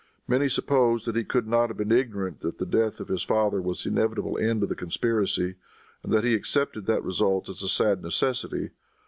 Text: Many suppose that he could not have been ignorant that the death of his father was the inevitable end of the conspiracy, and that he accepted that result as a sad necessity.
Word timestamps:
Many 0.27 0.49
suppose 0.49 1.05
that 1.05 1.15
he 1.15 1.23
could 1.23 1.45
not 1.47 1.69
have 1.69 1.77
been 1.77 1.91
ignorant 1.91 2.39
that 2.39 2.57
the 2.57 2.65
death 2.65 2.99
of 2.99 3.07
his 3.07 3.21
father 3.21 3.61
was 3.61 3.83
the 3.83 3.91
inevitable 3.91 4.35
end 4.39 4.63
of 4.63 4.69
the 4.69 4.73
conspiracy, 4.75 5.57
and 6.01 6.11
that 6.11 6.23
he 6.23 6.33
accepted 6.33 6.87
that 6.87 7.03
result 7.03 7.47
as 7.47 7.61
a 7.61 7.69
sad 7.69 8.01
necessity. 8.01 8.71